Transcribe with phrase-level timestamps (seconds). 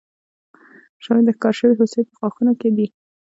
[1.03, 2.87] شواهد د ښکار شوې هوسۍ په غاښونو کې دي.